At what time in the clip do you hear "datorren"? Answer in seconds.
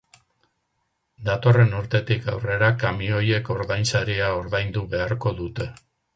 1.27-1.75